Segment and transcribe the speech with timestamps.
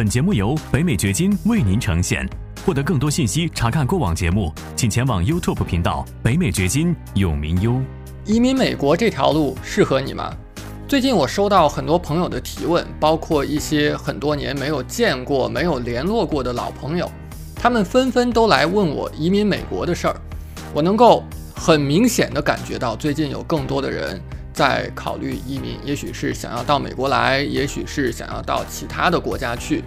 [0.00, 2.26] 本节目由北美掘金为您呈现。
[2.64, 7.78] 获得更多信息，查看过往节目，请前往 YouTube 频道“北美掘金”永明优。
[8.24, 10.34] 移民美国这条路适合你吗？
[10.88, 17.06] 最近我收到很多朋友的提问，包括一些很多年没有见过、没有联络过的老朋友，
[17.54, 20.16] 他们纷纷都来问我移民美国的事儿。
[20.72, 21.22] 我能够
[21.54, 24.18] 很明显的感觉到，最近有更多的人
[24.60, 29.82] 在考虑移民，也许是想要到美国来，也许是想要到其他的国家去。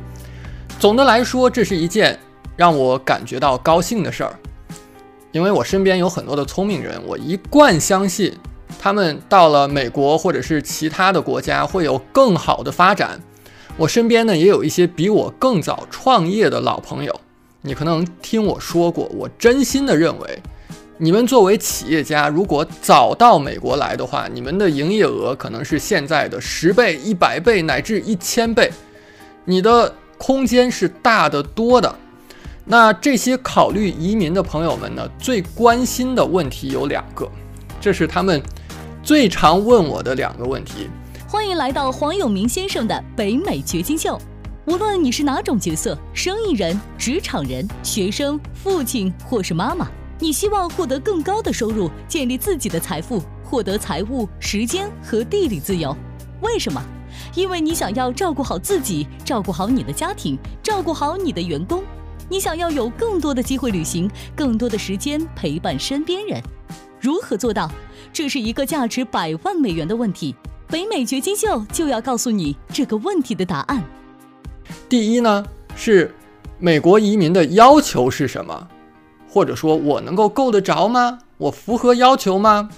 [0.80, 2.18] 总的来说，这是一件
[2.58, 4.34] 让我感觉到高兴的事儿，
[5.32, 8.36] 因为我身边有很多的聪明人，我一贯相信
[8.80, 13.22] 他们到了美国或者是其他的国家会有更好的发展。
[13.78, 17.22] 我身边呢也有一些比我更早创业的老朋友，
[17.62, 20.42] 你可能听我说过，我真心的认为。
[21.04, 28.72] 你们作为企业家，如果早到美国来的话，你们的营业额可能是现在的十倍、一百倍乃至一千倍，
[29.44, 31.94] 你的空间是大得多的。
[32.64, 37.30] 那这些考虑移民的朋友们呢，最关心的问题有两个，
[37.82, 38.42] 这是他们
[39.04, 40.88] 最常问我的两个问题。
[41.28, 44.18] 欢迎来到黄永明先生的北美掘金秀。
[44.68, 49.86] 无论你是哪种角色，生意人、职场人、学生、父亲或是妈妈。
[50.20, 55.96] 你希望获得更高的收入，建立自己的财富，获得财务、时间和地理自由。
[56.42, 56.82] 为什么？
[57.36, 61.84] 因为你想要照顾好自己，照顾好你的家庭，照顾好你的员工。
[62.30, 66.42] 你想要有更多的机会旅行，更多的时间陪伴身边人。
[67.00, 67.70] 如何做到？
[68.14, 70.36] 这是一个价值百万美元的问题。
[70.68, 73.84] 北美掘金秀就要告诉你这个问题的答案。
[74.88, 76.14] 第一呢，是
[76.60, 78.68] 美国移民的要求是什么？
[79.34, 81.18] 或者说我能够够得着吗？
[81.40, 82.70] 我符合要求吗？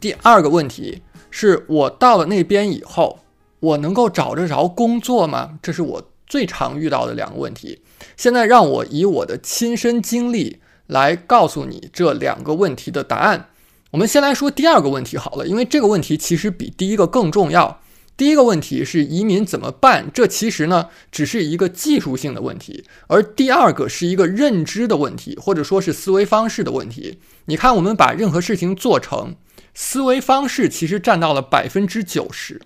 [0.00, 3.20] 第二个问题是我到了那边以后，
[3.60, 5.56] 我能够找得着工作吗？
[5.62, 7.80] 这是我最常遇到的两个问题。
[8.16, 13.46] 现在让我以我的亲身经历来告诉你这两个问题的答案。
[13.92, 17.80] 我们先来说第二个问题好了，因为这个问题其实比第一个更重要。
[18.18, 20.10] 第一个问题是移民怎么办？
[20.12, 27.20] 这其实呢只是一个技术性的问题，而第二个是一个认知的问题，或者说是思维方式的问题。
[27.44, 29.36] 你看，我们把任何事情做成，
[29.72, 32.60] 思维方式其实占到了百分之九十。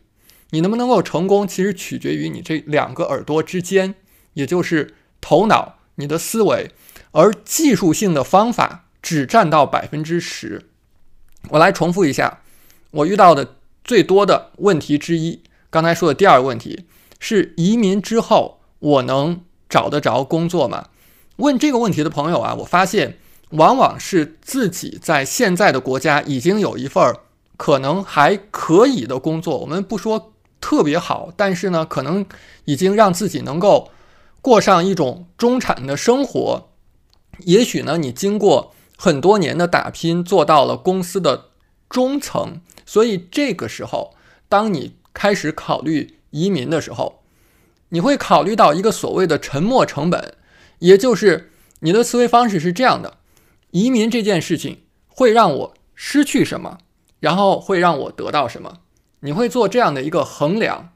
[0.53, 3.95] 你能不能够成功，其实取决于你这两个耳朵之间，
[4.33, 6.71] 也就是头脑、你的思维，
[7.11, 10.63] 而技术性的方法只占到百分之十。
[11.51, 12.41] 我来重复一下，
[12.93, 13.57] 我遇到的。
[13.85, 16.87] 最多的问题之一，刚才说的第二个问题
[17.19, 20.89] 是移民之后我能找得着工作吗？
[21.37, 23.19] 问这个问题的朋友啊，我发现
[23.51, 27.15] 往往是自己在现在的国家已经有一份
[27.57, 32.25] 可能还可以的工作，我们不说特别好，但是呢，可能
[32.65, 33.91] 已经让自己能够
[34.41, 36.71] 过上一种中产的生活。
[37.41, 41.47] 也许呢，你经过很多年的打拼，做到了公司的
[41.89, 42.61] 中层。
[42.85, 44.15] 所以这个时候，
[44.49, 47.23] 当你开始考虑移民的时候，
[47.91, 50.35] 你会考虑到一个所谓的沉没成本，
[50.79, 51.51] 也就是
[51.81, 53.19] 你的思维方式是这样的：
[53.71, 56.79] 移民这件事情会让我失去什么，
[57.21, 58.79] 然后会让我得到什么？
[59.21, 60.91] 你会做这样的一个衡量。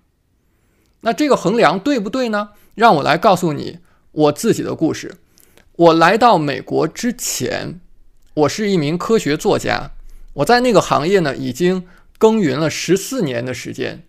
[1.03, 2.51] 那这个衡量对不对呢？
[2.75, 3.79] 让我来告诉你
[4.13, 5.17] 我自己的故事。
[5.77, 7.81] 我来到美国之前，
[8.35, 9.93] 我是一名科学作家。
[10.37, 11.87] 我在那个行业呢，已经
[12.19, 14.03] 耕耘了十四年的时间，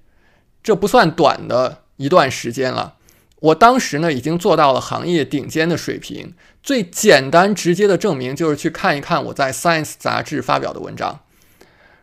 [0.62, 2.96] 这不算短的一段时间了。
[3.40, 6.34] 我当时呢，已经做到了行业顶尖的水平。
[6.62, 11.22] 最简单直接的证明就是去看一看我在《Science》杂志发表的文章。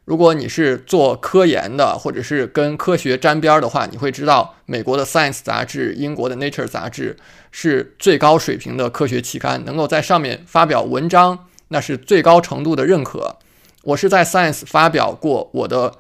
[0.06, 7.16] 如果你是做科研的，或者是跟科学沾边的话，你会知道美国的《Science》杂志、英国的《Nature》杂志
[7.50, 13.36] 是最高水平的科学期刊，能够在上面发表文章，那是最高程度的认可。
[13.84, 15.94] 我是在 Science 发表过我的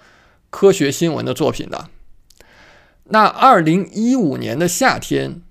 [0.50, 1.88] 科学新闻的作品的。
[3.04, 5.42] 那二零一五年的夏天，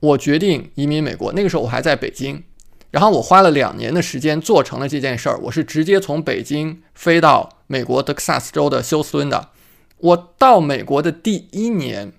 [0.00, 1.32] 我决定移民美国。
[1.32, 2.44] 那个时候我还在北京，
[2.90, 5.38] 然后我花了两年的时间做成了这件事儿。
[5.44, 9.48] 我是直接从北京飞到美国德克萨斯州的休斯敦的。
[9.98, 12.12] 我到美国的第一年。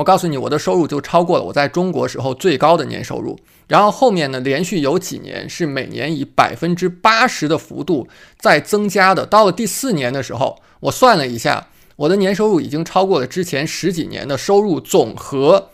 [0.00, 3.38] 我告诉你，我的收入就超过了我在中国时候最高的年收入。
[3.68, 8.08] 然后后面呢，连续有几年是每年以百分之八十的幅度
[8.38, 9.26] 在增加的。
[9.26, 11.66] 到了第四年的时候，我算了一下，
[11.96, 15.68] 我的年收入已经超过了之前十几年的收入总和。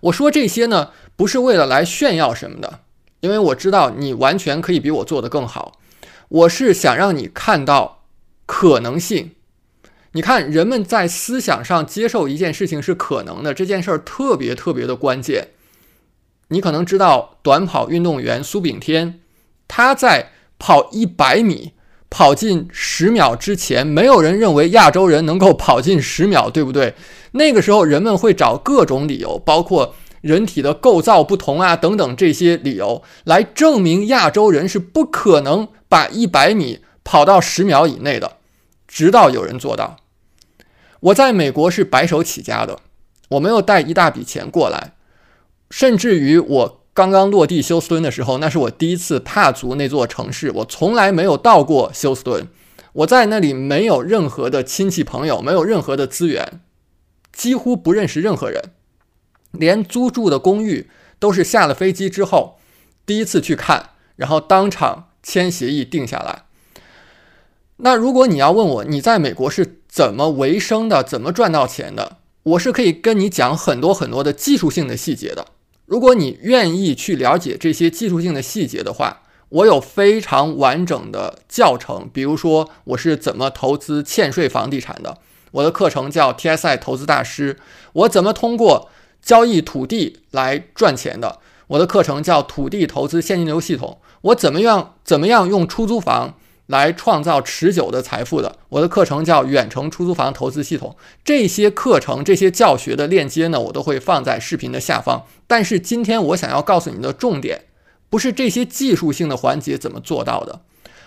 [0.00, 2.80] 我说这些呢，不是为了来炫耀什么的，
[3.20, 5.72] 因为我知道你完全可以比我做得更好。
[6.28, 8.04] 我是想让你看到
[8.46, 9.32] 可能性。
[10.16, 15.48] 你看，人们在思想上接受一件事情是可能的，这件事儿特别特别的关键。
[16.48, 19.20] 你可能知道，短跑运动员苏炳添，
[19.68, 21.74] 他在跑一百米
[22.08, 26.94] 跑进十秒之前，没有人认为亚洲人能够跑进十秒，对不对？
[27.32, 38.38] 那个时候，人们会找各种理由，包括人体的构造不同啊等等这些理由，来证明亚洲人是不可能把一百米跑到十秒以内的，
[38.88, 39.98] 直到有人做到。
[41.00, 42.80] 我在美国是白手起家的，
[43.28, 44.94] 我没有带一大笔钱过来，
[45.70, 52.48] 甚至于我刚刚落地休斯敦的时候，那是我第一次踏足那座城市，我从来没有到过休斯敦，
[52.94, 56.60] 我在那里没有任何的亲戚朋友，没有任何的资源，
[57.32, 58.70] 几乎不认识任何人，
[59.52, 60.88] 连租住的公寓
[61.18, 62.58] 都是下了飞机之后
[63.04, 66.44] 第一次去看，然后当场签协议定下来。
[67.76, 69.82] 那如果你要问我，你在美国是？
[69.96, 71.02] 怎么维生的？
[71.02, 72.18] 怎么赚到钱的？
[72.42, 75.46] 我是可以跟你讲很多很多的技术性的细节的。
[75.86, 82.10] 如果你愿意去了解这些技术性的细节的话，我有非常完整的教程。
[82.12, 85.16] 比如说，我是怎么投资欠税房地产的？
[85.52, 87.56] 我的课程叫 TSI 投资大师。
[87.94, 88.90] 我怎么通过
[89.22, 91.38] 交易土地来赚钱的？
[91.68, 94.00] 我的课程叫土地投资现金流系统。
[94.20, 94.96] 我怎么样？
[95.02, 96.34] 怎么样用出租房？
[96.66, 100.96] 来创造持久的财富的，我的课程叫远程出租房投资系统。
[101.24, 105.24] 这些课程、这些教学的链接呢，我都会放在视频的下方。
[105.46, 107.66] 但是今天我想要告诉你的重点，
[108.10, 110.62] 不是这些技术性的环节怎么做到的，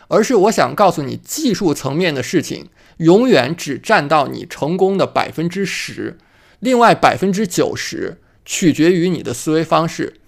[0.07, 2.69] 而是我想告诉你，技术层面的事情
[2.99, 6.17] 永远只占到你成功的百分之十，
[6.59, 10.21] 另外百分之九十取决于你的思维方式。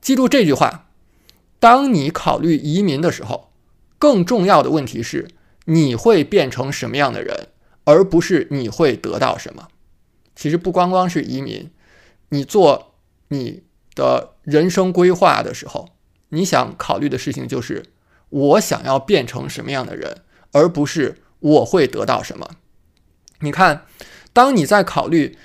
[0.00, 0.86] 记住这句话：
[1.58, 3.49] 当你考虑移民的时候。
[4.00, 5.28] 更重要的问题是，
[5.66, 7.48] 你会变成什么样的人，
[7.84, 9.68] 而不是你会得到什么。
[10.34, 11.70] 其实不光光是移民，
[12.30, 12.94] 你做
[13.28, 13.62] 你
[13.94, 15.90] 的人生规划的时候，
[16.30, 17.84] 你想考虑的事情就是
[18.30, 20.22] 我想要变成什么样的人，
[20.52, 22.48] 而不是我会得到什么。
[23.40, 23.84] 你看，
[24.32, 25.36] 当你在考虑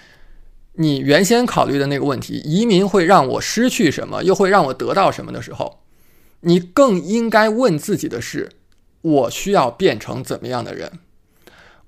[0.75, 5.81] 你原先考虑的那个问题，移民会让我失去什么，又会让我得到什么的时候。
[6.47, 8.51] 你更应该问自己的是：
[9.01, 10.91] 我需要变成怎么样的人？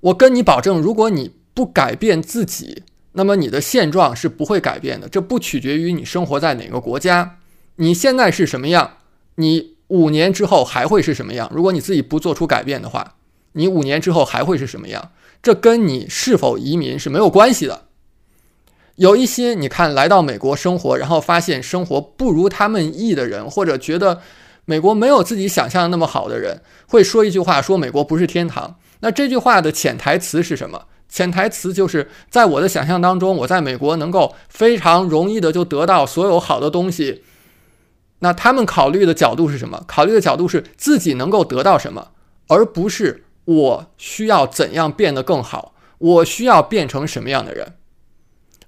[0.00, 2.82] 我跟你保证，如果你不改变自己，
[3.12, 5.08] 那么你的现状是不会改变的。
[5.08, 7.38] 这不取决于你生活在哪个国家，
[7.76, 8.98] 你现在是什么样，
[9.36, 11.48] 你五年之后还会是什么样。
[11.54, 13.14] 如果你自己不做出改变的话，
[13.52, 15.12] 你五年之后还会是什么样？
[15.40, 17.84] 这跟你是否移民是没有关系的。
[18.96, 24.20] 有一些你看来到美国生活，然后发现生活不如他们意的人，或者觉得
[24.68, 28.76] 美国没有自己想象的那么好的人，会说一句话：说美国不是天堂。
[29.00, 30.84] 那这句话的潜台词是什么？
[31.08, 37.24] 潜台词就是在我的想象当中，我在美国能够非常容易的就得到所有好的东西。
[38.18, 39.82] 那他们考虑的角度是什么？
[39.86, 42.08] 考虑的角度是自己能够得到什么，
[42.48, 47.76] 而不是我需要怎样变得更好，我需要变成什么样的人。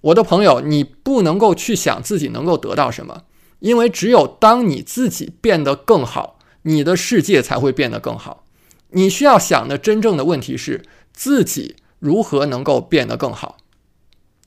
[0.01, 3.25] 我的朋友，你不能够去想自己能够得到什么，
[3.61, 8.45] 因为只有当你自己变得更好，你的世界才会变得更好。
[8.91, 13.59] 你需要想的真正的问题是自己如何能够变得更好。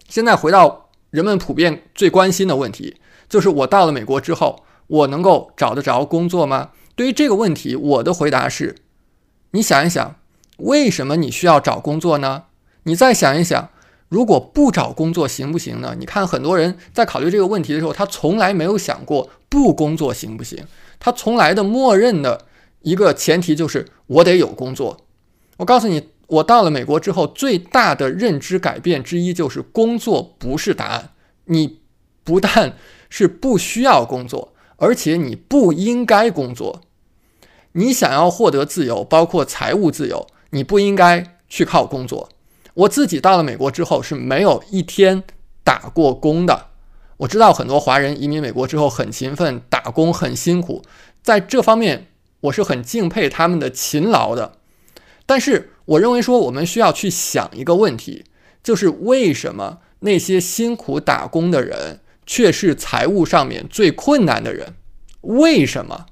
[0.09, 2.97] 现在回到人们普遍最关心的问题，
[3.29, 6.71] 就是我到了美国之后，我能够找得着工作吗？
[6.95, 8.75] 对于这个问题，我的回答是：
[9.51, 10.15] 你想一想，
[10.57, 12.45] 为什么你需要找工作呢？
[12.83, 13.69] 你再想一想。
[14.13, 15.95] 如果不找工作行不行呢？
[15.97, 20.63] 你看很多人在考虑这个问题的时候，他从来没有想过不工作行不行。
[20.99, 22.45] 他从来的默认的
[22.81, 25.07] 一个前提就是我得有工作。
[25.57, 31.09] 我告诉你，我到了美国之后，最大的认知改变之一就是工作不是答案。
[31.45, 31.79] 你
[32.23, 32.77] 不但
[33.09, 36.81] 是不需要工作，而且你不应该工作。
[37.71, 42.29] 你想要获得自由，包括财务自由，你不应该去靠工作。
[42.73, 45.23] 我自己到了美国之后是没有一天
[45.63, 46.69] 打过工的。
[47.17, 50.81] 我知道很多华人移民美国之后很勤奋，打工很辛苦，
[51.21, 52.07] 在这方面
[52.41, 54.53] 我是很敬佩他们的勤劳的。
[55.27, 58.25] 但是我认为说我们需要去想一个问题，
[58.63, 64.73] 就是为什么那些辛苦打工的人却是财务上面最困难的人？
[65.21, 66.07] 为什么？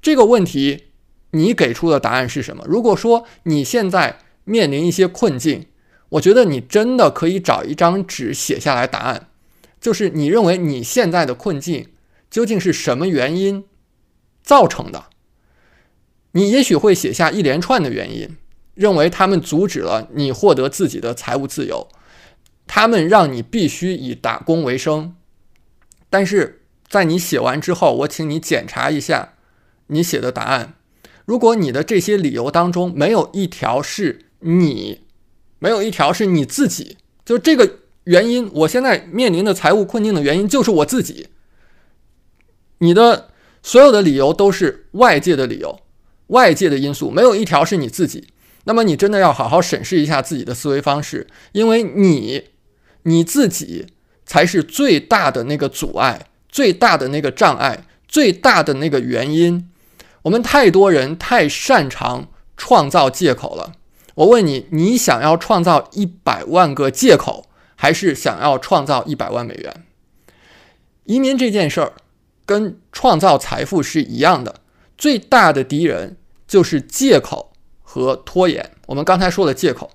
[0.00, 0.84] 这个问题
[1.32, 2.64] 你给出的答案是什么？
[2.66, 4.20] 如果说你现在。
[4.46, 5.66] 面临一些困境，
[6.08, 9.28] 我觉得你真的可以找一张纸写下来答案，
[9.78, 11.88] 就是你认为你现在的困境
[12.30, 13.64] 究竟是什么原因
[14.42, 15.06] 造成的？
[16.32, 18.36] 你也许会写下一连串的原因，
[18.74, 21.88] 认为他们阻止了你获得自己的财务自由，
[22.66, 25.16] 他们让你必须以打工为生。
[26.08, 29.32] 但是在你写完之后，我请你检查一下
[29.88, 30.74] 你写的答案。
[31.24, 35.00] 如果你的这些理由当中没有一条是你，
[35.58, 41.28] 没有一条是你自己，就这个原因，我现在面临的财务困境的原因就是我自己。
[42.78, 43.30] 你的
[43.62, 45.80] 所有的理由都是外界的理由，
[46.28, 48.28] 外界的因素，没有一条是你自己。
[48.64, 52.44] 那么你真的要好好审视一下自己的思维方式，因为你
[53.02, 53.86] 你自己
[54.24, 59.68] 才是最大的那个阻碍，最大的那个障碍，最大的那个原因。
[60.22, 63.72] 我们太多人太擅长创造借口了。
[64.16, 69.86] 我问你，你想要创造一百万个借口，还是想要创造一百万美元？
[71.04, 71.92] 移民这件事儿
[72.44, 74.56] 跟创造财富是一样的，
[74.98, 77.52] 最大的敌人就是借口。
[77.88, 79.90] 和拖延，我们刚才说的借口，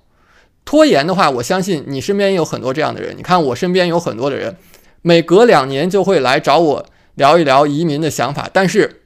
[0.64, 3.16] 拖延的话，我相信你身边有很多这样的人。
[3.16, 4.56] 你看我身边有很多的人，
[5.02, 9.02] 每隔两年就会来找我聊一聊移民的想法，但是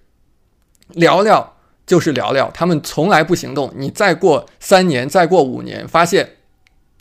[0.89, 1.56] 聊聊
[1.87, 3.73] 就是聊聊，他们从来不行动。
[3.77, 6.37] 你再过三年，再过五年，发现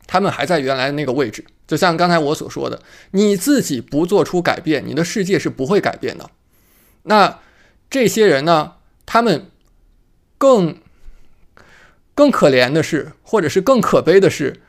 [0.05, 1.43] 他们还在原来那个位置。
[1.67, 6.29] 就像刚才我所说的，你自己不做出改变，你的世界是不会改变的。
[7.03, 7.39] 那
[7.89, 8.73] 这些人呢？
[9.05, 9.49] 他们
[10.37, 10.77] 更。
[12.17, 14.61] 更可怜的是，或者是更可悲的是，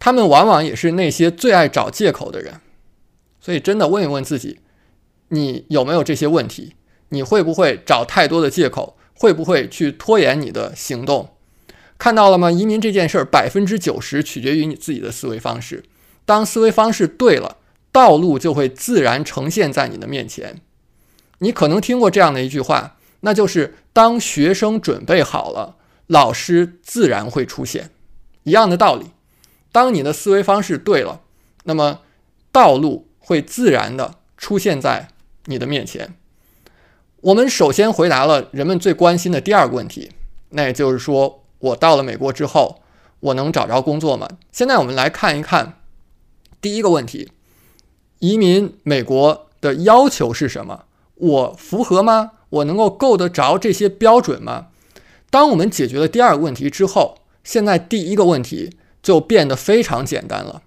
[0.00, 2.60] 他们往往也是那些最爱找借口的人。
[3.40, 4.58] 所以，真的问一问自己，
[5.28, 6.74] 你有没有这些问题？
[7.10, 8.97] 你会不会找太多的借口？
[9.18, 11.30] 会不会去拖延你的行动？
[11.98, 12.52] 看到了吗？
[12.52, 15.82] 移民这件事儿，百分之九十取决于你自己的思维方式。
[16.24, 17.56] 当思维方式对了，
[17.90, 20.60] 道路就会自然呈现在你的面前。
[21.40, 25.74] 你可能听过这样的一句话，那就是当学生准备好了。
[26.06, 27.90] 老师自然会出现，
[28.44, 29.06] 一样的道理。
[29.72, 31.22] 当你的思维方式对了，
[31.64, 32.00] 那么
[32.52, 35.08] 道路会自然的出现在
[35.46, 36.14] 你的面前。
[37.20, 40.12] 我们首先回答了人们最关心的第二个问题，
[40.50, 42.80] 那也就是说，我到了美国之后，
[43.18, 44.28] 我能找着工作吗？
[44.52, 45.80] 现在我们来看一看
[46.60, 47.32] 第一个问题：
[48.20, 50.84] 移民美国的要求是什么？
[51.16, 52.32] 我符合吗？
[52.50, 54.68] 我能够够得着这些标准吗？
[55.28, 60.62] 当我们解决了第二个问题之后，现在第一个问题就变得非常简单了。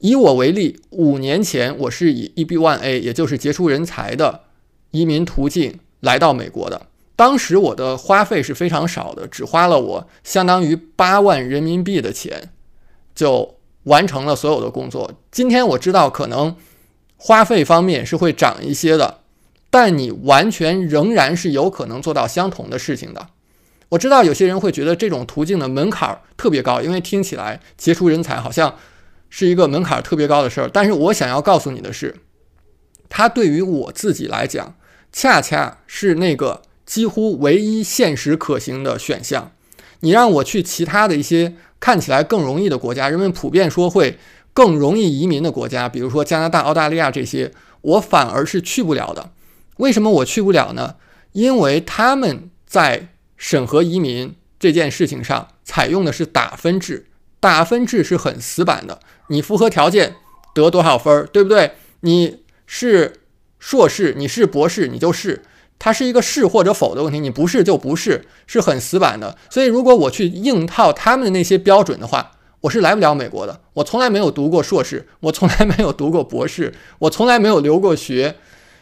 [0.00, 4.42] 以我为例，五年前我是以 EB-1A，也就是杰出人才的
[4.96, 6.86] 移民途径来到美国的。
[7.14, 12.50] 当时我的花费是非常少的，只花了我相当于八万人民币的钱，
[13.14, 15.12] 就完成了所有的工作。
[15.30, 16.56] 今天我知道可能
[17.16, 19.20] 花费方面是会涨一些的，
[19.70, 23.28] 但你完全仍然是有可能做到相同的事情的。
[23.90, 28.74] 我知道有些人会觉得这种途径的门槛特别高，因为听起来杰出人才好像
[29.30, 30.68] 是一个门槛特别高的事儿。
[30.70, 32.14] 但是我想要告诉你的是，
[33.08, 34.74] 它对于我自己来讲，
[35.18, 39.50] 恰恰是那个几乎唯一现实可行的选项。
[40.00, 44.18] 你让我去其他的一些看起来更容易的国家，人们普遍说会
[44.52, 49.30] 更容易移民的国家，比如说加拿大、澳大利亚这些，我反而是去不了的。
[49.78, 50.96] 为什么我去不了呢？
[51.32, 53.08] 因为他们在
[53.38, 57.06] 审核移民这件事情上采用的是打分制，
[57.40, 59.00] 打分制是很死板的。
[59.28, 60.16] 你符合条件
[60.52, 61.72] 得多少分儿，对不对？
[62.00, 63.22] 你是
[63.66, 65.42] 硕士，你是博士，你就是，
[65.76, 67.18] 它是一个是或者否的问题。
[67.18, 69.36] 你不是就不是，是很死板的。
[69.50, 72.30] 所以如果我去硬套他们的那些标准的话，
[72.60, 73.60] 我是来不了美国的。
[73.72, 78.36] 我从来没有读过硕士，我从来没有读过博士，我从来没有留过学，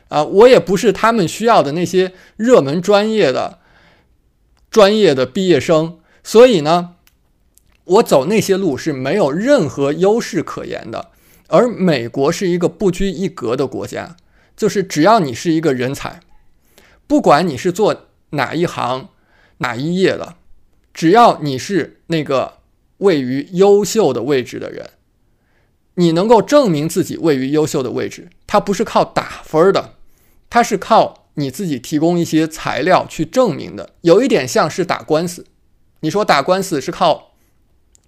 [0.08, 3.60] 啊，我也不是他们需要的那些热门专业的。
[4.70, 6.90] 专业的毕业生，所以呢，
[7.84, 11.08] 我走那些路是没有任何优势可言的。
[11.48, 14.16] 而美国是一个不拘一格的国家，
[14.56, 16.20] 就是只要你是一个人才，
[17.06, 19.08] 不管你是做哪一行、
[19.58, 20.36] 哪一业的，
[20.92, 22.58] 只要你是那个
[22.98, 24.90] 位于优秀的位置的人，
[25.94, 29.94] 你能够证明自己位于优秀的位置，它不是靠打分的，
[30.48, 31.22] 它是靠。
[31.36, 35.44] 你自己提供一些材料去证明的，有一点像是打官司。
[35.98, 37.32] 你说打官司是靠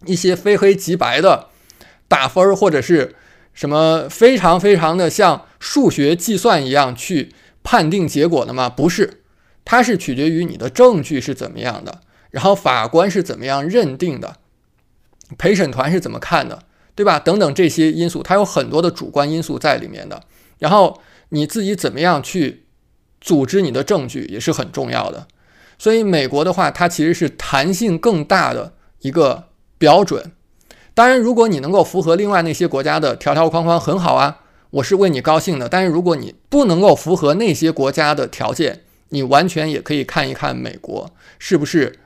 [0.04, 1.48] 一些非黑即白的
[2.06, 3.16] 打分，或者是
[3.52, 8.68] 什么非常非常的像数学计算一样去判定结果的吗？
[8.68, 9.22] 不是，
[9.64, 14.36] 它是取决于你的证据是怎么样的，然后法官是怎么样认定的，
[15.36, 16.62] 陪审团是怎么看的，
[16.94, 17.18] 对吧？
[17.18, 20.22] 等等这些因素，它有很多的主观因素在里面的。
[20.58, 22.62] 然后你自己怎么样去？
[23.18, 25.26] 组织你的证据也是很重要的，
[25.78, 30.30] 所以美国的话，它其实是弹性更大的一个标准。
[30.94, 35.68] 当然，如果你能够符合另外那些国家的条条框框，很好啊，我是为你高兴的。
[35.68, 41.98] 但是如果你不能够符合那些国家的条件，你完全也可以看一看美国是不是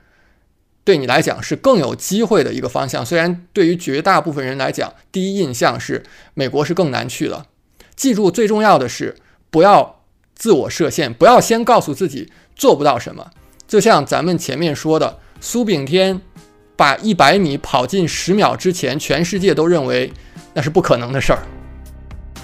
[0.83, 3.05] 对你来讲是更有机会的一个方向。
[3.05, 6.03] 虽然对于绝大部分人来讲，第一印象是
[6.33, 7.47] 美国是更难去了。
[7.95, 9.15] 记住，最重要的是
[9.49, 10.01] 不要
[10.35, 13.31] 自我设限，不要先告诉自己做不到什么。
[13.67, 16.21] 就像咱们前面说的，苏炳添。
[16.77, 20.11] 把一百米跑进十秒之前，全世界都认为
[20.55, 21.37] 那是不可能的事儿。